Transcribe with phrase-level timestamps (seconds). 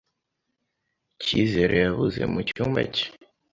[1.23, 3.05] Cyizere yabuze mu cyumba cye.